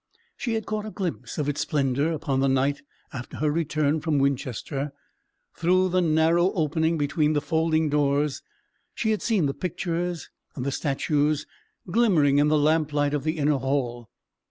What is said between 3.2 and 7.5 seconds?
her return from Winchester. Through the narrow opening between the